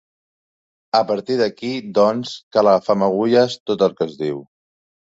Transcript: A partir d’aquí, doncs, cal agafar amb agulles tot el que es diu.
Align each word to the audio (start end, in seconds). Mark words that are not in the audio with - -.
A 0.99 1.01
partir 1.11 1.35
d’aquí, 1.41 1.71
doncs, 1.99 2.33
cal 2.57 2.73
agafar 2.73 2.99
amb 2.99 3.09
agulles 3.13 3.61
tot 3.71 3.89
el 3.91 3.99
que 4.01 4.13
es 4.13 4.21
diu. 4.27 4.47